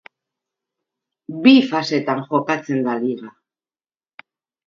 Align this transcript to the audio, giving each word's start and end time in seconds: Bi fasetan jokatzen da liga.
Bi 1.43 1.53
fasetan 1.73 2.23
jokatzen 2.31 2.81
da 2.87 2.95
liga. 3.03 3.29